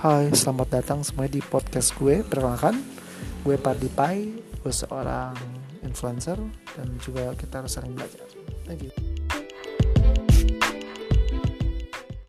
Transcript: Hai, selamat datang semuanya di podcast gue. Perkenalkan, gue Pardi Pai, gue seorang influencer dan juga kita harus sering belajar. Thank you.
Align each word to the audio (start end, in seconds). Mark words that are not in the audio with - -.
Hai, 0.00 0.32
selamat 0.32 0.80
datang 0.80 1.04
semuanya 1.04 1.36
di 1.36 1.42
podcast 1.44 1.92
gue. 2.00 2.24
Perkenalkan, 2.24 2.80
gue 3.44 3.56
Pardi 3.60 3.92
Pai, 3.92 4.32
gue 4.64 4.72
seorang 4.72 5.36
influencer 5.84 6.40
dan 6.72 6.88
juga 7.04 7.36
kita 7.36 7.60
harus 7.60 7.76
sering 7.76 7.92
belajar. 7.92 8.24
Thank 8.64 8.88
you. 8.88 9.19